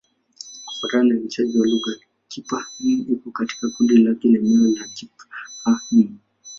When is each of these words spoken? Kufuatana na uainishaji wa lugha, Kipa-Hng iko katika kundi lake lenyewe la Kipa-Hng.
Kufuatana 0.65 1.03
na 1.03 1.13
uainishaji 1.15 1.59
wa 1.59 1.67
lugha, 1.67 1.91
Kipa-Hng 2.27 3.09
iko 3.13 3.31
katika 3.31 3.69
kundi 3.69 3.97
lake 3.97 4.27
lenyewe 4.27 4.71
la 4.71 4.87
Kipa-Hng. 4.87 6.09